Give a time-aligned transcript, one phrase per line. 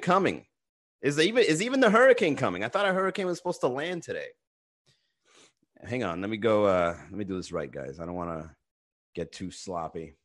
[0.00, 0.44] coming?
[1.00, 2.64] Is even is even the hurricane coming?
[2.64, 4.26] I thought a hurricane was supposed to land today.
[5.84, 6.64] Hang on, let me go.
[6.64, 8.00] Uh, let me do this right, guys.
[8.00, 8.50] I don't want to
[9.14, 10.16] get too sloppy.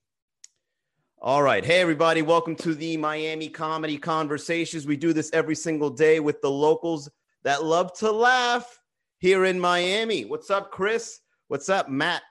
[1.20, 1.64] All right.
[1.64, 2.22] Hey, everybody.
[2.22, 4.86] Welcome to the Miami Comedy Conversations.
[4.86, 7.10] We do this every single day with the locals
[7.44, 8.80] that love to laugh
[9.20, 10.26] here in Miami.
[10.26, 11.20] What's up, Chris?
[11.48, 12.24] What's up, Matt?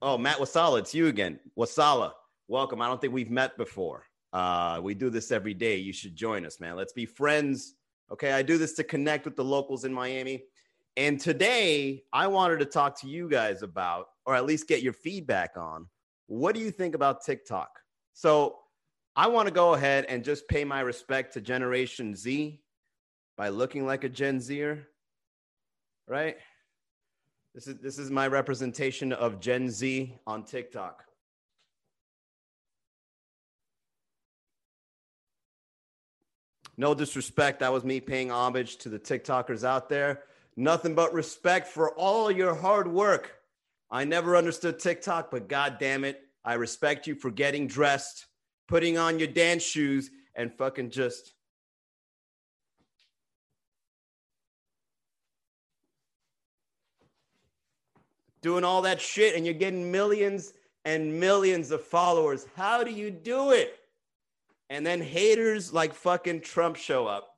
[0.00, 0.78] Oh, Matt Wasala.
[0.78, 1.40] It's you again.
[1.58, 2.12] Wasala.
[2.46, 2.80] Welcome.
[2.80, 4.04] I don't think we've met before.
[4.32, 5.76] Uh, we do this every day.
[5.76, 6.76] You should join us, man.
[6.76, 7.74] Let's be friends.
[8.12, 8.32] Okay.
[8.32, 10.44] I do this to connect with the locals in Miami.
[10.96, 14.92] And today, I wanted to talk to you guys about, or at least get your
[14.92, 15.86] feedback on,
[16.26, 17.70] what do you think about TikTok?
[18.12, 18.58] So
[19.16, 22.60] I want to go ahead and just pay my respect to Generation Z
[23.36, 24.86] by looking like a Gen Zer,
[26.06, 26.36] right?
[27.54, 31.04] This is this is my representation of Gen Z on TikTok.
[36.80, 40.22] No disrespect, that was me paying homage to the TikTokers out there.
[40.56, 43.42] Nothing but respect for all your hard work.
[43.90, 48.28] I never understood TikTok, but god damn it, I respect you for getting dressed,
[48.66, 51.34] putting on your dance shoes, and fucking just.
[58.40, 60.54] Doing all that shit, and you're getting millions
[60.86, 62.46] and millions of followers.
[62.56, 63.79] How do you do it?
[64.70, 67.36] And then haters like fucking Trump show up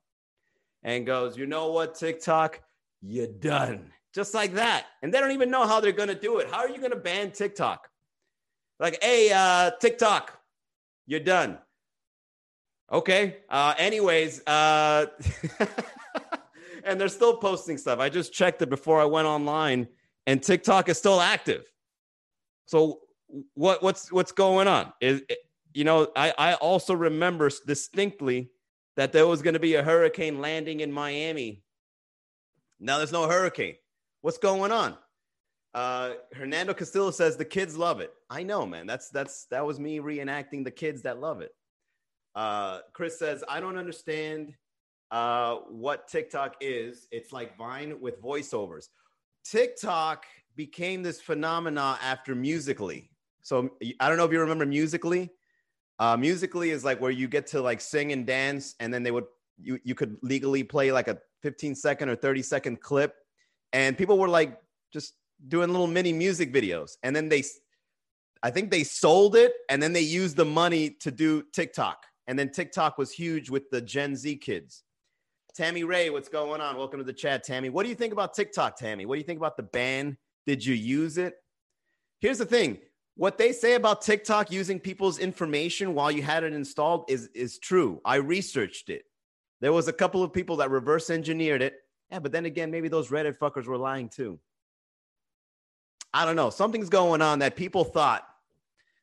[0.83, 2.61] and goes, you know what, TikTok,
[3.01, 3.91] you're done.
[4.13, 4.85] Just like that.
[5.01, 6.47] And they don't even know how they're going to do it.
[6.49, 7.89] How are you going to ban TikTok?
[8.79, 10.39] Like, hey, uh, TikTok,
[11.07, 11.57] you're done.
[12.91, 13.37] Okay.
[13.49, 15.07] Uh, anyways, uh,
[16.83, 17.97] and they're still posting stuff.
[17.97, 19.87] I just checked it before I went online,
[20.27, 21.63] and TikTok is still active.
[22.67, 22.99] So
[23.55, 24.93] what what's what's going on?
[25.01, 25.23] Is
[25.73, 28.51] you know, I I also remember distinctly
[28.95, 31.63] that there was going to be a hurricane landing in Miami.
[32.79, 33.75] Now there's no hurricane.
[34.21, 34.97] What's going on?
[35.73, 38.13] Uh, Hernando Castillo says the kids love it.
[38.29, 38.85] I know, man.
[38.85, 41.51] That's that's that was me reenacting the kids that love it.
[42.35, 44.53] Uh, Chris says I don't understand
[45.11, 47.07] uh, what TikTok is.
[47.11, 48.89] It's like Vine with voiceovers.
[49.45, 50.25] TikTok
[50.55, 53.09] became this phenomena after Musical.ly.
[53.41, 55.29] So I don't know if you remember Musical.ly.
[56.03, 59.11] Uh, Musical.ly is like where you get to like sing and dance, and then they
[59.11, 59.23] would
[59.57, 63.15] you you could legally play like a 15 second or 30 second clip,
[63.71, 64.59] and people were like
[64.91, 65.13] just
[65.47, 66.97] doing little mini music videos.
[67.03, 67.45] And then they,
[68.43, 72.03] I think they sold it and then they used the money to do TikTok.
[72.27, 74.83] And then TikTok was huge with the Gen Z kids.
[75.55, 76.75] Tammy Ray, what's going on?
[76.75, 77.69] Welcome to the chat, Tammy.
[77.69, 79.05] What do you think about TikTok, Tammy?
[79.05, 80.17] What do you think about the ban?
[80.45, 81.35] Did you use it?
[82.19, 82.79] Here's the thing
[83.15, 87.59] what they say about TikTok using people's information while you had it installed is, is
[87.59, 88.01] true.
[88.03, 89.03] I researched it.
[89.61, 91.75] There was a couple of people that reverse engineered it.
[92.11, 94.39] Yeah, but then again, maybe those Reddit fuckers were lying too.
[96.13, 96.49] I don't know.
[96.49, 98.27] Something's going on that people thought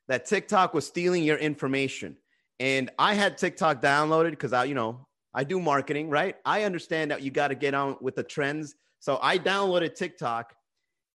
[0.08, 2.16] that TikTok was stealing your information.
[2.58, 6.36] And I had TikTok downloaded because I, you know, I do marketing, right?
[6.44, 8.74] I understand that you got to get on with the trends.
[8.98, 10.54] So I downloaded TikTok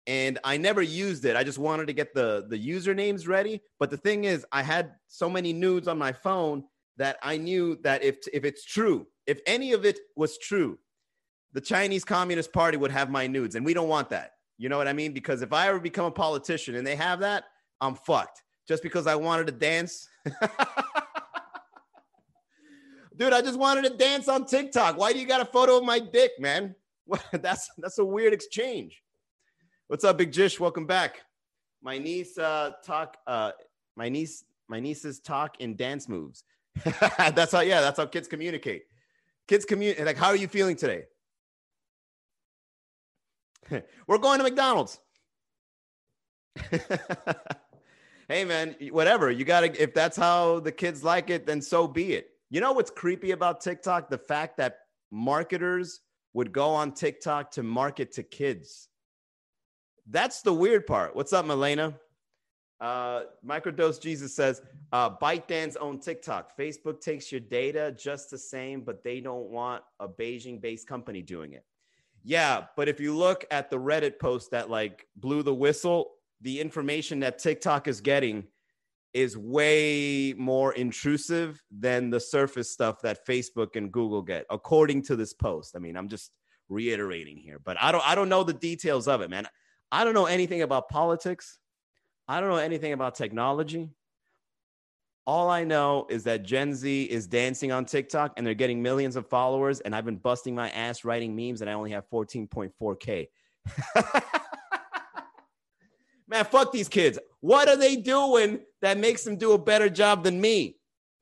[0.06, 1.36] and I never used it.
[1.36, 3.60] I just wanted to get the the usernames ready.
[3.78, 6.64] But the thing is, I had so many nudes on my phone
[6.96, 10.78] that I knew that if if it's true, if any of it was true,
[11.52, 14.32] the Chinese Communist Party would have my nudes, and we don't want that.
[14.58, 15.12] You know what I mean?
[15.12, 17.44] Because if I ever become a politician and they have that,
[17.80, 18.42] I'm fucked.
[18.66, 20.08] Just because I wanted to dance.
[23.16, 24.98] Dude, I just wanted to dance on TikTok.
[24.98, 26.74] Why do you got a photo of my dick, man?
[27.32, 29.02] that's that's a weird exchange.
[29.88, 30.58] What's up, Big Jish?
[30.58, 31.20] Welcome back.
[31.80, 33.52] My niece uh talk uh
[33.94, 36.42] my niece my nieces talk in dance moves.
[36.84, 38.86] that's how yeah, that's how kids communicate.
[39.46, 41.04] Kids communicate like how are you feeling today?
[44.08, 44.98] We're going to McDonald's.
[48.28, 49.30] hey man, whatever.
[49.30, 52.30] You got to if that's how the kids like it, then so be it.
[52.50, 54.10] You know what's creepy about TikTok?
[54.10, 54.78] The fact that
[55.12, 56.00] marketers
[56.32, 58.88] would go on TikTok to market to kids.
[60.08, 61.16] That's the weird part.
[61.16, 61.94] What's up, Melena?
[62.80, 64.62] Uh, Microdose Jesus says,
[64.92, 66.56] uh, ByteDance own TikTok.
[66.56, 71.22] Facebook takes your data just the same, but they don't want a Beijing based company
[71.22, 71.64] doing it.
[72.22, 76.60] Yeah, but if you look at the Reddit post that like blew the whistle, the
[76.60, 78.44] information that TikTok is getting
[79.14, 85.16] is way more intrusive than the surface stuff that Facebook and Google get, according to
[85.16, 85.74] this post.
[85.74, 86.32] I mean, I'm just
[86.68, 89.48] reiterating here, but I don't I don't know the details of it, man.
[89.90, 91.58] I don't know anything about politics.
[92.28, 93.90] I don't know anything about technology.
[95.26, 99.16] All I know is that Gen Z is dancing on TikTok and they're getting millions
[99.16, 99.80] of followers.
[99.80, 103.28] And I've been busting my ass writing memes and I only have 14.4K.
[106.28, 107.18] Man, fuck these kids.
[107.40, 110.76] What are they doing that makes them do a better job than me?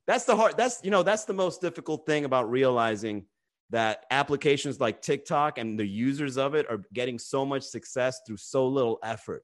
[0.07, 3.25] That's the hard, that's, you know, that's the most difficult thing about realizing
[3.71, 8.37] that applications like TikTok and the users of it are getting so much success through
[8.37, 9.43] so little effort.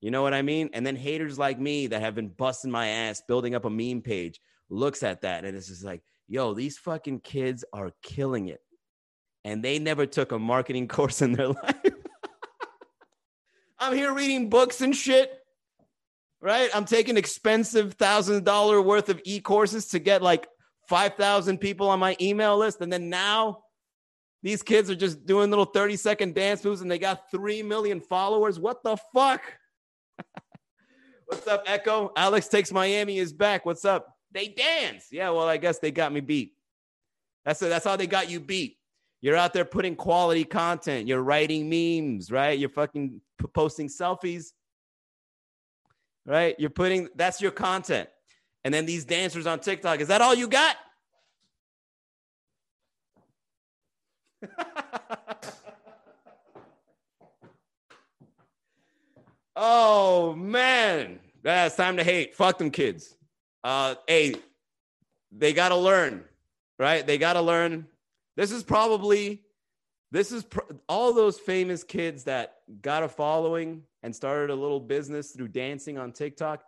[0.00, 0.70] You know what I mean?
[0.72, 4.02] And then haters like me that have been busting my ass building up a meme
[4.02, 4.40] page
[4.70, 8.60] looks at that and it's just like, yo, these fucking kids are killing it.
[9.44, 11.94] And they never took a marketing course in their life.
[13.78, 15.36] I'm here reading books and shit.
[16.42, 16.70] Right?
[16.74, 20.48] I'm taking expensive thousand dollar worth of e-courses to get like
[20.90, 22.80] 5,000 people on my email list.
[22.80, 23.60] And then now
[24.42, 28.00] these kids are just doing little 30 second dance moves and they got 3 million
[28.00, 28.58] followers.
[28.58, 29.40] What the fuck?
[31.26, 32.12] What's up, Echo?
[32.16, 33.64] Alex takes Miami is back.
[33.64, 34.16] What's up?
[34.32, 35.06] They dance.
[35.12, 36.54] Yeah, well, I guess they got me beat.
[37.44, 38.76] That's, that's how they got you beat.
[39.20, 41.06] You're out there putting quality content.
[41.06, 42.58] You're writing memes, right?
[42.58, 43.20] You're fucking
[43.54, 44.46] posting selfies,
[46.26, 46.56] right?
[46.58, 48.08] You're putting that's your content.
[48.64, 50.76] And then these dancers on TikTok, is that all you got?
[59.56, 62.34] oh man, that's time to hate.
[62.34, 63.16] Fuck them kids.
[63.64, 64.34] Uh, hey,
[65.32, 66.24] they got to learn,
[66.78, 67.06] right?
[67.06, 67.86] They got to learn.
[68.36, 69.42] This is probably,
[70.10, 74.80] this is pr- all those famous kids that got a following and started a little
[74.80, 76.62] business through dancing on TikTok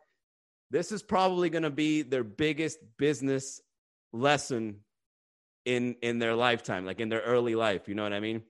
[0.73, 3.61] this is probably going to be their biggest business
[4.13, 4.81] lesson
[5.65, 8.43] in in their lifetime like in their early life you know what i mean?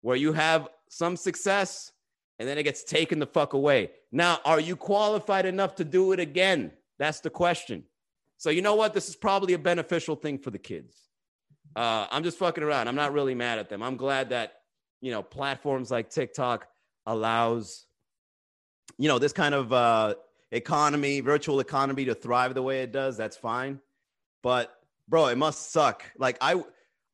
[0.00, 1.92] Where you have some success
[2.38, 3.90] and then it gets taken the fuck away.
[4.10, 6.72] Now are you qualified enough to do it again?
[6.98, 7.84] That's the question.
[8.38, 8.94] So you know what?
[8.94, 10.96] This is probably a beneficial thing for the kids.
[11.76, 12.88] Uh, i'm just fucking around.
[12.88, 13.82] I'm not really mad at them.
[13.82, 14.54] I'm glad that
[15.00, 16.66] you know platforms like tiktok
[17.06, 17.86] allows
[18.98, 20.14] you know this kind of uh,
[20.52, 23.80] economy, virtual economy to thrive the way it does, that's fine.
[24.42, 24.72] But
[25.08, 26.04] bro, it must suck.
[26.18, 26.62] Like I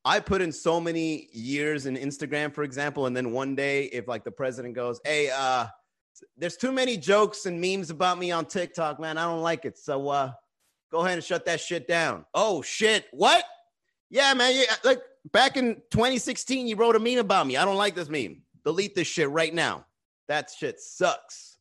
[0.03, 4.07] I put in so many years in Instagram, for example, and then one day if
[4.07, 5.67] like the president goes, "Hey, uh
[6.37, 9.17] there's too many jokes and memes about me on TikTok, man.
[9.17, 9.77] I don't like it.
[9.77, 10.31] So uh
[10.91, 13.05] go ahead and shut that shit down." Oh shit.
[13.11, 13.43] What?
[14.09, 14.55] Yeah, man.
[14.55, 15.01] Yeah, like
[15.31, 17.57] back in 2016 you wrote a meme about me.
[17.57, 18.43] I don't like this meme.
[18.63, 19.85] Delete this shit right now.
[20.27, 21.54] That shit sucks.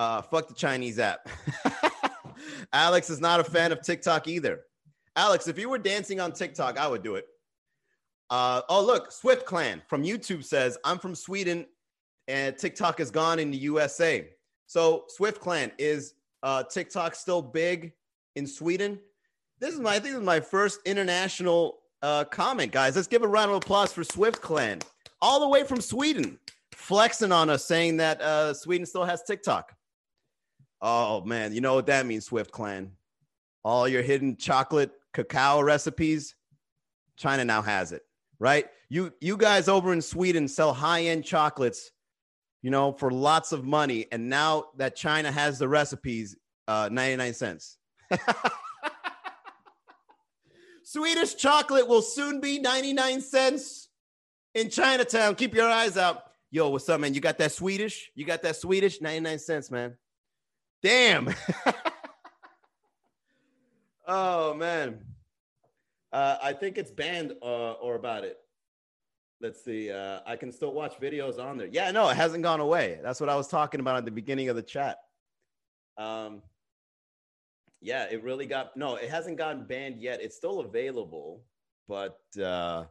[0.00, 1.28] Uh, fuck the Chinese app.
[2.72, 4.60] Alex is not a fan of TikTok either.
[5.14, 7.26] Alex, if you were dancing on TikTok, I would do it.
[8.30, 11.66] Uh, oh, look, Swift Clan from YouTube says, I'm from Sweden
[12.28, 14.26] and TikTok is gone in the USA.
[14.68, 17.92] So, Swift Clan, is uh, TikTok still big
[18.36, 18.98] in Sweden?
[19.58, 22.96] This is my, I think this is my first international uh, comment, guys.
[22.96, 24.78] Let's give a round of applause for Swift Clan,
[25.20, 26.38] all the way from Sweden,
[26.72, 29.76] flexing on us, saying that uh, Sweden still has TikTok.
[30.82, 32.92] Oh man, you know what that means, Swift Clan.
[33.64, 36.34] All your hidden chocolate cacao recipes,
[37.16, 38.02] China now has it,
[38.38, 38.66] right?
[38.88, 41.90] You you guys over in Sweden sell high-end chocolates,
[42.62, 46.36] you know, for lots of money, and now that China has the recipes,
[46.66, 47.76] uh, 99 cents.
[50.82, 53.88] Swedish chocolate will soon be 99 cents
[54.54, 55.34] in Chinatown.
[55.36, 56.24] Keep your eyes out.
[56.50, 57.14] Yo, what's up, man?
[57.14, 58.10] You got that Swedish?
[58.16, 59.00] You got that Swedish?
[59.00, 59.96] 99 cents, man.
[60.82, 61.34] Damn.
[64.06, 65.04] oh man.
[66.12, 68.38] Uh, I think it's banned uh, or about it.
[69.40, 69.90] Let's see.
[69.90, 71.68] Uh, I can still watch videos on there.
[71.68, 72.98] Yeah, no, it hasn't gone away.
[73.02, 74.98] That's what I was talking about at the beginning of the chat.
[75.96, 76.42] Um,
[77.80, 78.96] yeah, it really got no.
[78.96, 80.20] It hasn't gotten banned yet.
[80.20, 81.42] It's still available,
[81.88, 82.84] but uh,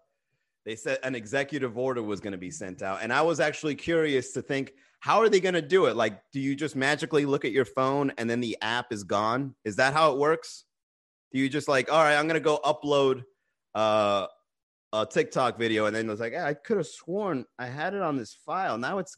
[0.65, 3.75] they said an executive order was going to be sent out, and I was actually
[3.75, 5.95] curious to think how are they going to do it?
[5.95, 9.55] Like, do you just magically look at your phone and then the app is gone?
[9.63, 10.65] Is that how it works?
[11.31, 13.23] Do you just like, all right, I'm going to go upload
[13.75, 14.27] uh,
[14.93, 18.17] a TikTok video, and then it's like, I could have sworn I had it on
[18.17, 18.77] this file.
[18.77, 19.15] Now it's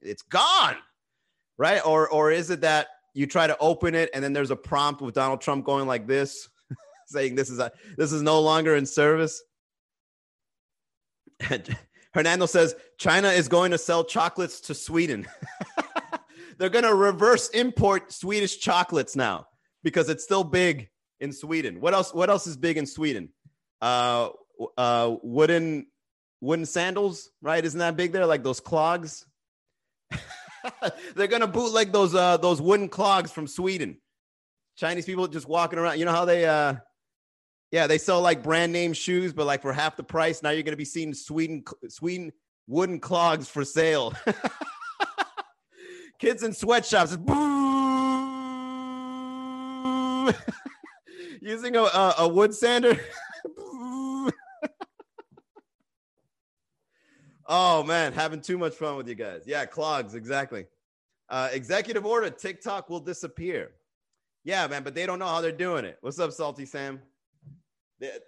[0.00, 0.76] it's gone,
[1.58, 1.84] right?
[1.84, 5.00] Or or is it that you try to open it and then there's a prompt
[5.00, 6.48] with Donald Trump going like this,
[7.06, 9.42] saying this is a this is no longer in service?
[12.16, 15.28] Hernando says China is going to sell chocolates to Sweden.
[16.58, 19.48] They're going to reverse import Swedish chocolates now
[19.84, 20.88] because it's still big
[21.20, 21.78] in Sweden.
[21.78, 22.14] What else?
[22.14, 23.28] What else is big in Sweden?
[23.82, 24.30] Uh,
[24.78, 25.88] uh, wooden
[26.40, 27.62] wooden sandals, right?
[27.62, 28.24] Isn't that big there?
[28.24, 29.26] Like those clogs.
[31.16, 33.98] They're gonna bootleg those uh, those wooden clogs from Sweden.
[34.76, 35.98] Chinese people just walking around.
[35.98, 36.76] You know how they uh
[37.70, 40.42] yeah, they sell like brand name shoes, but like for half the price.
[40.42, 42.32] Now you're gonna be seeing Sweden Sweden
[42.66, 44.12] wooden clogs for sale.
[46.18, 47.12] Kids in sweatshops
[51.42, 52.98] using a, a, a wood sander.
[57.46, 59.42] oh man, having too much fun with you guys.
[59.44, 60.66] Yeah, clogs, exactly.
[61.28, 63.72] Uh, executive order: TikTok will disappear.
[64.44, 65.98] Yeah, man, but they don't know how they're doing it.
[66.00, 67.02] What's up, Salty Sam?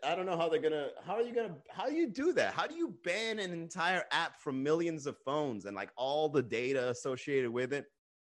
[0.02, 0.88] I don't know how they're gonna.
[1.04, 1.54] How are you gonna?
[1.68, 2.54] How do you do that?
[2.54, 6.42] How do you ban an entire app from millions of phones and like all the
[6.42, 7.84] data associated with it?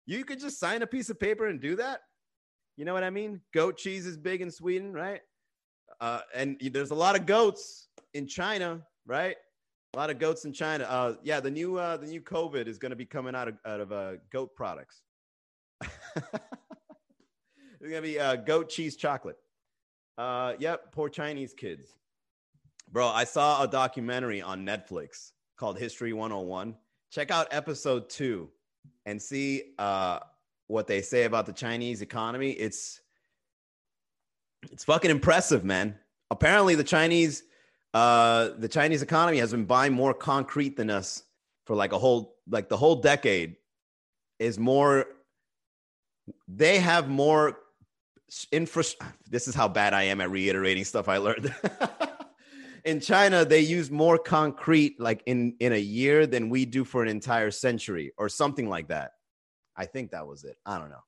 [0.05, 2.01] You could just sign a piece of paper and do that.
[2.77, 3.41] You know what I mean?
[3.55, 5.21] Goat cheese is big in Sweden, right?
[6.01, 9.37] Uh, and there's a lot of goats in China, right?
[9.95, 10.85] A lot of goats in China.
[10.85, 13.55] Uh, yeah, the new uh, the new COVID is going to be coming out of
[13.65, 15.03] out of uh, goat products.
[15.83, 16.21] it's
[17.81, 19.37] going to be uh, goat cheese chocolate.
[20.19, 21.89] Uh, yep, poor Chinese kids.
[22.91, 26.77] Bro, I saw a documentary on Netflix called History 101.
[27.11, 28.51] Check out episode two
[29.07, 30.19] and see uh,
[30.67, 32.51] what they say about the Chinese economy.
[32.53, 33.01] It's
[34.71, 35.99] it's fucking impressive, man.
[36.31, 37.43] Apparently, the Chinese
[37.95, 41.25] uh, the Chinese economy has been buying more concrete than us
[41.67, 43.57] for like a whole like the whole decade
[44.39, 45.07] is more
[46.49, 47.59] they have more
[48.51, 48.85] infra
[49.29, 51.55] this is how bad i am at reiterating stuff i learned.
[52.85, 57.03] In china they use more concrete like in in a year than we do for
[57.03, 59.13] an entire century or something like that.
[59.77, 60.57] I think that was it.
[60.67, 61.05] I don't know.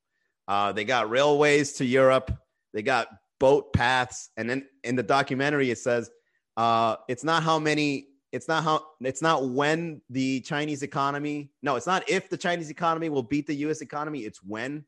[0.46, 2.30] Uh, they got railways to europe.
[2.72, 3.08] They got
[3.40, 4.30] boat paths.
[4.36, 6.10] And then in the documentary it says
[6.56, 11.74] uh, it's not how many it's not how it's not when the chinese economy no
[11.74, 14.84] it's not if the chinese economy will beat the us economy it's when.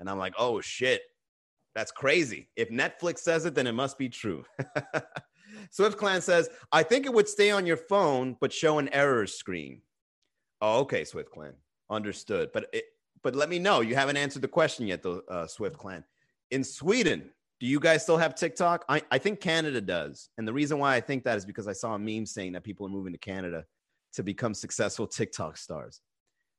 [0.00, 1.02] And i'm like oh shit
[1.74, 4.44] that's crazy if netflix says it then it must be true
[5.70, 9.26] swift clan says i think it would stay on your phone but show an error
[9.26, 9.80] screen
[10.60, 11.54] oh okay swift clan
[11.90, 12.84] understood but it,
[13.22, 16.04] but let me know you haven't answered the question yet though uh, swift clan
[16.50, 18.84] in sweden do you guys still have TikTok?
[18.90, 20.28] I, I think Canada does.
[20.36, 22.64] And the reason why I think that is because I saw a meme saying that
[22.64, 23.64] people are moving to Canada
[24.14, 26.00] to become successful TikTok stars.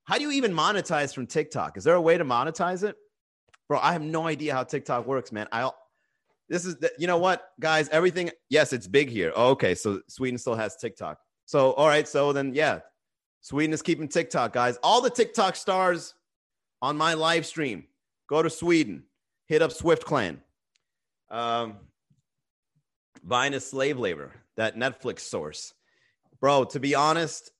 [0.05, 1.77] How do you even monetize from TikTok?
[1.77, 2.95] Is there a way to monetize it?
[3.67, 5.48] Bro, I have no idea how TikTok works, man.
[5.51, 5.69] I
[6.48, 9.31] this is the, you know what, guys, everything yes, it's big here.
[9.36, 11.17] Oh, okay, so Sweden still has TikTok.
[11.45, 12.79] So all right, so then yeah.
[13.41, 14.77] Sweden is keeping TikTok, guys.
[14.81, 16.15] All the TikTok stars
[16.81, 17.86] on my live stream,
[18.27, 19.03] go to Sweden,
[19.48, 20.41] hit up Swift Clan.
[21.29, 21.75] Um,
[23.24, 25.74] Vine is slave labor, that Netflix source.
[26.39, 27.51] Bro, to be honest,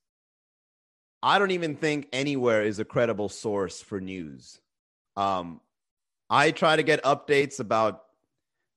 [1.22, 4.60] I don't even think anywhere is a credible source for news.
[5.16, 5.62] Um,
[6.30, 8.04] I try to get updates about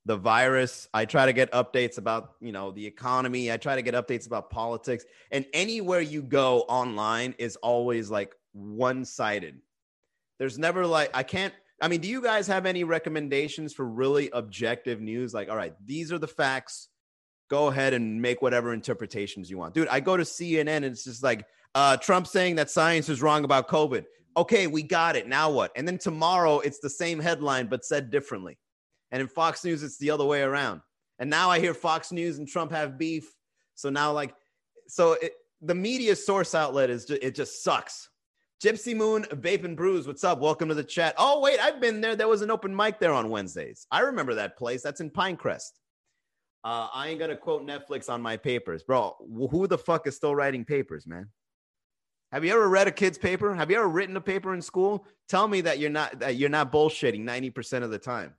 [0.04, 0.88] the virus.
[0.94, 3.52] I try to get updates about, you know, the economy.
[3.52, 5.04] I try to get updates about politics.
[5.30, 9.60] And anywhere you go online is always like one-sided.
[10.38, 14.30] There's never like I can't I mean, do you guys have any recommendations for really
[14.32, 15.32] objective news?
[15.32, 16.88] Like, all right, these are the facts.
[17.48, 19.74] Go ahead and make whatever interpretations you want.
[19.74, 23.22] Dude, I go to CNN and it's just like uh, Trump saying that science is
[23.22, 24.06] wrong about COVID.
[24.38, 25.26] Okay, we got it.
[25.26, 25.72] Now what?
[25.74, 28.56] And then tomorrow it's the same headline, but said differently.
[29.10, 30.80] And in Fox News, it's the other way around.
[31.18, 33.34] And now I hear Fox News and Trump have beef.
[33.74, 34.36] So now, like,
[34.86, 38.10] so it, the media source outlet is just, it just sucks.
[38.64, 40.38] Gypsy Moon, Vape and Brews, what's up?
[40.38, 41.16] Welcome to the chat.
[41.18, 42.14] Oh, wait, I've been there.
[42.14, 43.88] There was an open mic there on Wednesdays.
[43.90, 44.82] I remember that place.
[44.82, 45.72] That's in Pinecrest.
[46.62, 49.16] Uh, I ain't gonna quote Netflix on my papers, bro.
[49.50, 51.28] Who the fuck is still writing papers, man?
[52.32, 53.54] Have you ever read a kid's paper?
[53.54, 55.06] Have you ever written a paper in school?
[55.28, 58.34] Tell me that you're not that you're not bullshitting 90% of the time.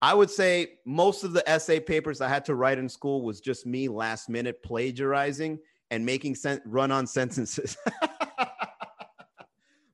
[0.00, 3.40] I would say most of the essay papers I had to write in school was
[3.40, 5.58] just me last minute plagiarizing
[5.90, 7.76] and making sen- run on sentences.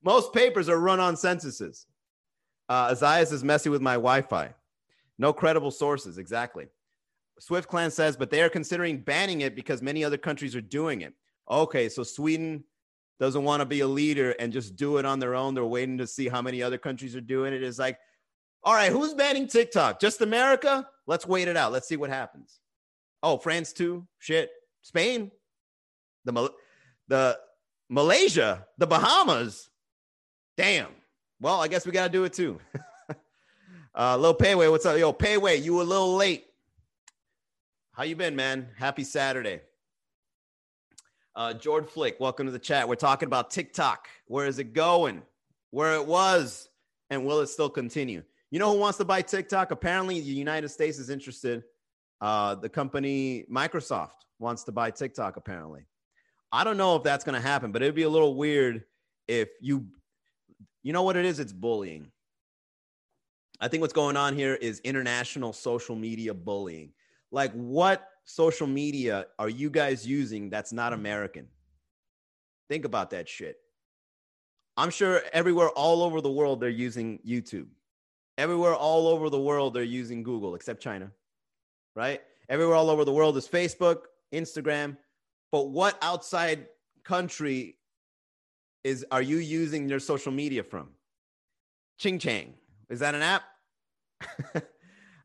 [0.02, 1.86] Most papers are run on sentences.
[2.68, 4.54] Uh, Isaias is messy with my Wi Fi.
[5.18, 6.68] No credible sources, exactly.
[7.40, 11.02] Swift Clan says, but they are considering banning it because many other countries are doing
[11.02, 11.14] it.
[11.50, 12.64] Okay, so Sweden
[13.18, 15.54] doesn't want to be a leader and just do it on their own.
[15.54, 17.62] They're waiting to see how many other countries are doing it.
[17.62, 17.98] It's like,
[18.62, 20.00] all right, who's banning TikTok?
[20.00, 20.88] Just America?
[21.06, 21.72] Let's wait it out.
[21.72, 22.60] Let's see what happens.
[23.22, 24.06] Oh, France too?
[24.18, 24.50] Shit.
[24.82, 25.30] Spain?
[26.24, 26.52] The
[27.08, 27.38] the
[27.88, 29.68] Malaysia, the Bahamas.
[30.56, 30.88] Damn.
[31.40, 32.60] Well, I guess we gotta do it too.
[33.94, 34.98] uh, Lil Payway, what's up?
[34.98, 36.44] Yo, Payway, you a little late.
[37.92, 38.68] How you been, man?
[38.76, 39.60] Happy Saturday.
[41.38, 42.88] Uh, George Flick, welcome to the chat.
[42.88, 44.08] We're talking about TikTok.
[44.26, 45.22] Where is it going?
[45.70, 46.68] Where it was,
[47.10, 48.24] and will it still continue?
[48.50, 49.70] You know who wants to buy TikTok?
[49.70, 51.62] Apparently, the United States is interested.
[52.20, 55.36] Uh, the company Microsoft wants to buy TikTok.
[55.36, 55.86] Apparently,
[56.50, 58.82] I don't know if that's going to happen, but it'd be a little weird
[59.28, 59.86] if you,
[60.82, 61.38] you know what it is?
[61.38, 62.10] It's bullying.
[63.60, 66.94] I think what's going on here is international social media bullying.
[67.30, 71.00] Like, what social media are you guys using that's not mm-hmm.
[71.00, 71.48] American?
[72.68, 73.56] Think about that shit.
[74.76, 77.66] I'm sure everywhere all over the world they're using YouTube.
[78.36, 81.10] Everywhere all over the world they're using Google, except China,
[81.96, 82.20] right?
[82.48, 84.98] Everywhere all over the world is Facebook, Instagram.
[85.50, 86.66] But what outside
[87.04, 87.78] country
[88.84, 90.90] is are you using your social media from?
[91.98, 92.54] Ching Chang.
[92.90, 93.42] Is that an app?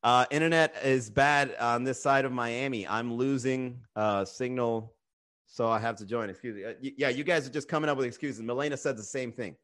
[0.04, 2.86] uh, internet is bad on this side of Miami.
[2.88, 4.94] I'm losing uh, signal,
[5.48, 6.30] so I have to join.
[6.30, 6.66] Excuse me.
[6.66, 8.42] Uh, yeah, you guys are just coming up with excuses.
[8.42, 9.56] Milena said the same thing.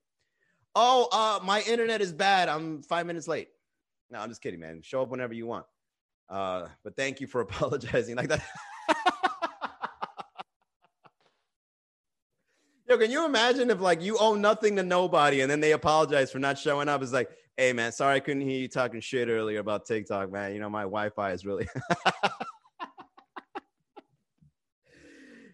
[0.76, 2.48] Oh, uh, my internet is bad.
[2.48, 3.50] I'm five minutes late.
[4.10, 4.82] No, I'm just kidding, man.
[4.82, 5.66] Show up whenever you want.
[6.30, 8.42] Uh, but thank you for apologizing like that.
[12.88, 16.32] Yo, can you imagine if like you owe nothing to nobody and then they apologize
[16.32, 17.04] for not showing up?
[17.04, 20.54] It's like, hey man, sorry I couldn't hear you talking shit earlier about TikTok, man.
[20.54, 21.68] You know, my Wi-Fi is really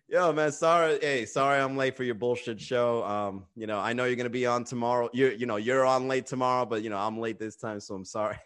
[0.07, 0.99] Yo, man, sorry.
[1.01, 3.03] Hey, sorry I'm late for your bullshit show.
[3.03, 5.09] Um, you know, I know you're gonna be on tomorrow.
[5.13, 7.95] You you know, you're on late tomorrow, but you know, I'm late this time, so
[7.95, 8.37] I'm sorry.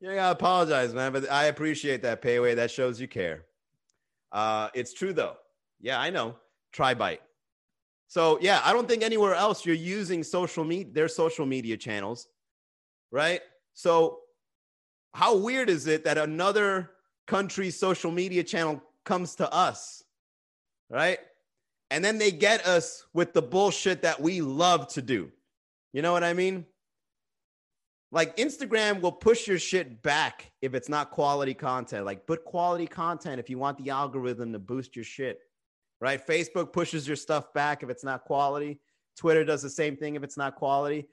[0.00, 1.12] you gotta apologize, man.
[1.12, 2.56] But I appreciate that payway.
[2.56, 3.44] That shows you care.
[4.32, 5.36] Uh, it's true though.
[5.80, 6.34] Yeah, I know.
[6.72, 7.22] Try bite.
[8.08, 12.26] So yeah, I don't think anywhere else you're using social media, their social media channels,
[13.12, 13.40] right?
[13.74, 14.20] So
[15.14, 16.90] how weird is it that another
[17.26, 20.02] country's social media channel comes to us,
[20.90, 21.18] right?
[21.90, 25.30] And then they get us with the bullshit that we love to do.
[25.92, 26.66] You know what I mean?
[28.10, 32.06] like Instagram will push your shit back if it's not quality content.
[32.06, 35.40] Like put quality content if you want the algorithm to boost your shit.
[36.00, 36.24] Right?
[36.24, 38.80] Facebook pushes your stuff back if it's not quality.
[39.16, 41.08] Twitter does the same thing if it's not quality.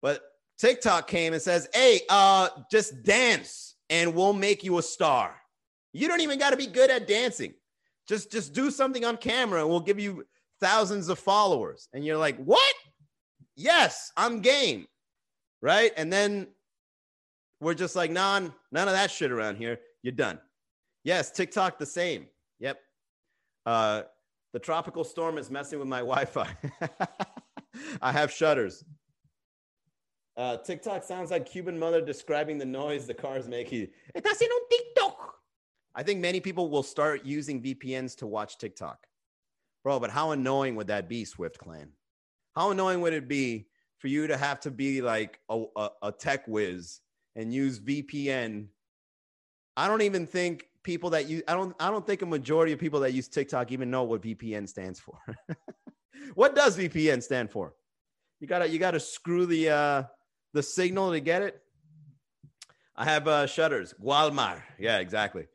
[0.00, 0.22] But
[0.58, 5.36] TikTok came and says, "Hey, uh just dance and we'll make you a star."
[5.92, 7.54] You don't even got to be good at dancing.
[8.08, 10.24] Just just do something on camera and we'll give you
[10.60, 11.88] thousands of followers.
[11.92, 12.74] And you're like, "What?"
[13.56, 14.86] Yes, I'm game
[15.64, 15.92] right?
[15.96, 16.46] And then
[17.58, 19.80] we're just like, none, none of that shit around here.
[20.02, 20.38] You're done.
[21.04, 22.26] Yes, TikTok the same.
[22.60, 22.78] Yep.
[23.64, 24.02] Uh,
[24.54, 26.48] the tropical storm is messing with my Wi-Fi.
[28.00, 28.84] I have shutters.
[30.36, 33.14] Uh, TikTok sounds like Cuban mother describing the noise the.
[33.14, 35.34] Estás en un TikTok.
[35.96, 39.06] I think many people will start using VPNs to watch TikTok.
[39.82, 41.90] Bro, but how annoying would that be, Swift Clan?
[42.56, 43.66] How annoying would it be
[43.98, 47.00] for you to have to be like a, a, a tech whiz
[47.36, 48.66] and use VPN.
[49.76, 52.78] I don't even think people that you I don't I don't think a majority of
[52.78, 55.18] people that use TikTok even know what VPN stands for.
[56.34, 57.74] what does VPN stand for?
[58.38, 60.02] You gotta you gotta screw the uh
[60.52, 61.60] the signal to get it.
[62.94, 63.94] I have uh shutters.
[64.00, 64.62] Gualmar.
[64.78, 65.46] Yeah, exactly.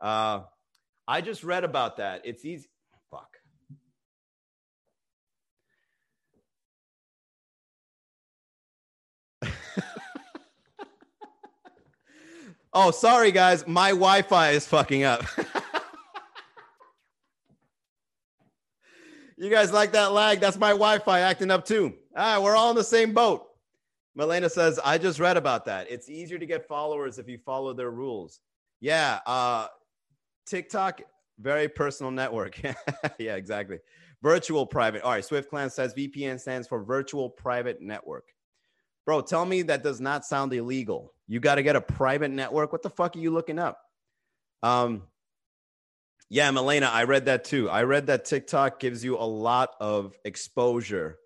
[0.00, 0.40] Uh
[1.08, 2.22] I just read about that.
[2.24, 2.68] It's easy.
[3.10, 3.38] Fuck.
[12.74, 13.66] Oh, sorry, guys.
[13.66, 15.24] My Wi Fi is fucking up.
[19.36, 20.40] you guys like that lag?
[20.40, 21.94] That's my Wi Fi acting up too.
[22.16, 23.46] All right, we're all in the same boat.
[24.18, 25.90] Melena says, I just read about that.
[25.90, 28.40] It's easier to get followers if you follow their rules.
[28.80, 29.20] Yeah.
[29.26, 29.68] Uh,
[30.46, 31.02] TikTok,
[31.38, 32.60] very personal network.
[33.18, 33.78] yeah, exactly.
[34.22, 35.02] Virtual private.
[35.02, 35.24] All right.
[35.24, 38.28] Swift Clan says VPN stands for virtual private network.
[39.06, 41.14] Bro, tell me that does not sound illegal.
[41.32, 42.72] You got to get a private network.
[42.72, 43.80] What the fuck are you looking up?
[44.62, 45.04] Um,
[46.28, 47.70] yeah, Melena, I read that too.
[47.70, 51.16] I read that TikTok gives you a lot of exposure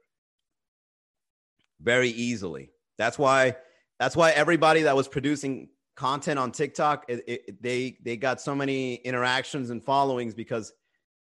[1.81, 2.71] very easily.
[2.99, 3.57] That's why
[3.99, 8.55] that's why everybody that was producing content on TikTok, it, it, they they got so
[8.55, 10.73] many interactions and followings because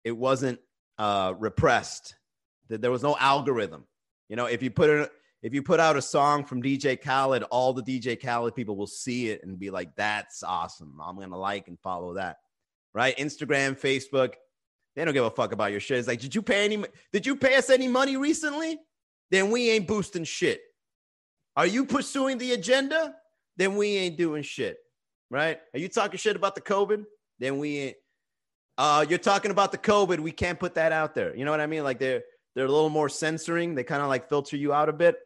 [0.04, 0.60] it wasn't
[0.98, 2.16] uh, repressed.
[2.70, 3.86] That there was no algorithm.
[4.30, 5.12] You know, if you put it
[5.44, 8.88] if you put out a song from DJ Khaled, all the DJ Khaled people will
[8.88, 10.98] see it and be like, that's awesome.
[11.04, 12.38] I'm going to like and follow that.
[12.94, 13.16] Right?
[13.18, 14.36] Instagram, Facebook,
[14.96, 16.00] they don't give a fuck about your shit.
[16.00, 18.80] It's like, did you pay any, did you pay us any money recently?
[19.32, 20.62] Then we ain't boosting shit.
[21.58, 23.14] Are you pursuing the agenda?
[23.58, 24.78] Then we ain't doing shit.
[25.30, 25.60] Right?
[25.74, 27.04] Are you talking shit about the COVID?
[27.40, 27.98] Then we ain't.
[28.78, 30.20] Uh, you're talking about the COVID.
[30.20, 31.36] We can't put that out there.
[31.36, 31.84] You know what I mean?
[31.84, 32.24] Like they're
[32.56, 33.76] they're a little more censoring.
[33.76, 35.18] They kind of like filter you out a bit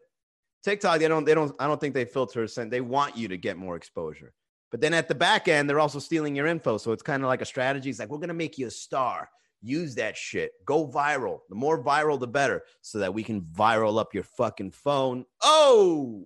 [0.64, 2.66] TikTok, they don't, they don't, I don't think they filter a.
[2.66, 4.34] They want you to get more exposure.
[4.72, 6.78] But then at the back end, they're also stealing your info.
[6.78, 7.90] So it's kind of like a strategy.
[7.90, 9.30] It's like, we're going to make you a star.
[9.62, 10.52] Use that shit.
[10.66, 11.40] Go viral.
[11.50, 15.26] The more viral, the better, so that we can viral up your fucking phone.
[15.42, 16.26] Oh,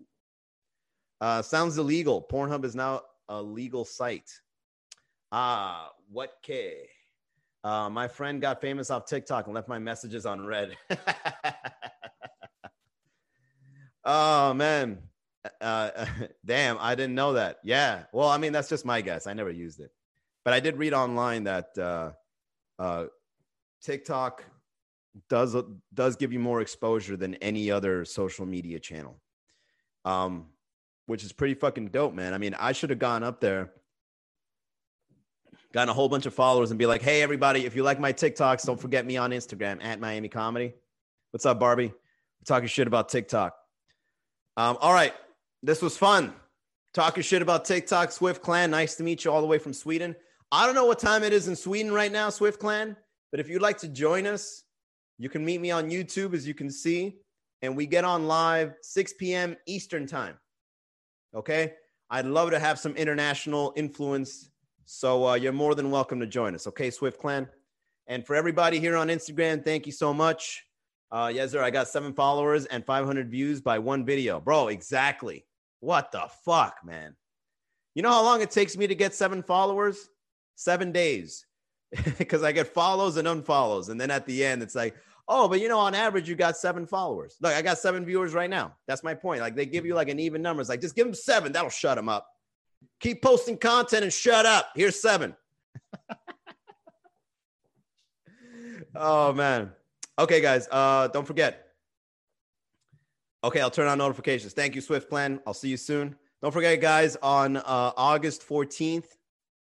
[1.22, 2.26] uh, sounds illegal.
[2.30, 4.30] Pornhub is now a legal site.
[5.32, 6.89] Ah, what K?
[7.63, 10.76] Uh, my friend got famous off TikTok and left my messages on red.
[14.04, 15.00] oh man,
[15.60, 16.06] uh,
[16.46, 17.60] damn, I didn't know that.
[17.64, 19.28] Yeah, well, I mean that's just my guess.
[19.28, 19.92] I never used it,
[20.44, 22.12] but I did read online that uh,
[22.80, 23.06] uh,
[23.84, 24.44] TikTok
[25.30, 25.56] does
[25.94, 29.20] does give you more exposure than any other social media channel,
[30.06, 30.48] um,
[31.06, 32.34] which is pretty fucking dope, man.
[32.34, 33.72] I mean, I should have gone up there
[35.74, 38.12] gotten a whole bunch of followers and be like, hey, everybody, if you like my
[38.12, 40.74] TikToks, don't forget me on Instagram at Miami Comedy.
[41.32, 41.88] What's up, Barbie?
[41.88, 43.56] We're talking shit about TikTok.
[44.58, 45.14] Um, all right.
[45.64, 46.34] This was fun.
[46.94, 48.72] Talking shit about TikTok, Swift Clan.
[48.72, 50.16] Nice to meet you all the way from Sweden.
[50.52, 52.98] I don't know what time it is in Sweden right now, Swift Clan,
[53.32, 54.64] but if you'd like to join us,
[55.18, 57.20] you can meet me on YouTube, as you can see,
[57.62, 59.56] and we get on live 6 p.m.
[59.66, 60.38] Eastern time.
[61.34, 61.74] Okay.
[62.10, 64.52] I'd love to have some international influence
[64.94, 66.68] so uh, you're more than welcome to join us.
[66.68, 67.48] Okay, Swift Clan.
[68.08, 70.66] And for everybody here on Instagram, thank you so much.
[71.12, 71.62] Uh, sir.
[71.62, 74.39] I got seven followers and 500 views by one video.
[74.39, 75.45] Bro, exactly.
[75.82, 77.15] What the fuck, man?
[77.95, 80.10] You know how long it takes me to get seven followers?
[80.56, 81.45] Seven days.
[82.17, 83.89] Because I get follows and unfollows.
[83.89, 84.95] And then at the end, it's like,
[85.28, 87.36] oh, but you know, on average, you got seven followers.
[87.41, 88.78] Look, I got seven viewers right now.
[88.88, 89.41] That's my point.
[89.41, 90.62] Like they give you like an even number.
[90.62, 91.52] It's like, just give them seven.
[91.52, 92.28] That'll shut them up.
[93.02, 94.69] Keep posting content and shut up.
[94.74, 95.36] Here's seven.
[98.95, 99.71] oh man.
[100.19, 100.67] Okay, guys.
[100.71, 101.67] Uh, don't forget.
[103.43, 104.54] Okay, I'll turn on notifications.
[104.54, 105.39] Thank you, Swift Clan.
[105.47, 106.15] I'll see you soon.
[106.41, 109.06] Don't forget, guys, on uh, August 14th,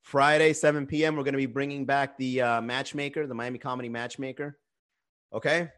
[0.01, 3.89] Friday, 7 p.m., we're going to be bringing back the uh, Matchmaker, the Miami Comedy
[3.89, 4.57] Matchmaker.
[5.33, 5.69] Okay.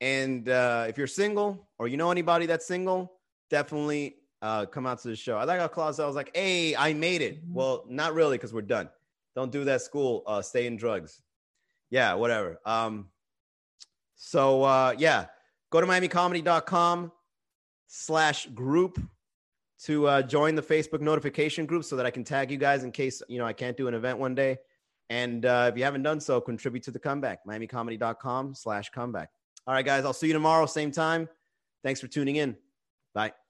[0.00, 3.12] And uh, if you're single or you know anybody that's single,
[3.50, 5.38] definitely uh, come out to the show.
[5.38, 7.42] I like how Claus I was like, hey, I made it.
[7.42, 7.54] Mm-hmm.
[7.54, 8.88] Well, not really, because we're done.
[9.34, 10.22] Don't do that school.
[10.26, 11.20] Uh, stay in drugs.
[11.90, 12.60] Yeah, whatever.
[12.66, 13.08] Um,
[14.16, 15.26] so uh, yeah,
[15.70, 17.12] go to miamicomedy.com
[17.86, 18.98] slash group
[19.84, 22.92] to uh, join the Facebook notification group so that I can tag you guys in
[22.92, 24.58] case you know I can't do an event one day.
[25.10, 27.44] And uh, if you haven't done so, contribute to the comeback.
[27.46, 29.30] Miamicomedy.com slash comeback.
[29.66, 31.28] All right, guys, I'll see you tomorrow, same time.
[31.82, 32.56] Thanks for tuning in.
[33.14, 33.43] Bye.